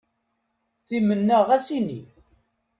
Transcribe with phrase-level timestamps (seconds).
[0.87, 2.01] Timenna ɣas ini.